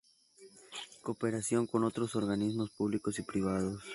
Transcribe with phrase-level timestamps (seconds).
[1.03, 3.83] Cooperación con otros organismos públicos y privados.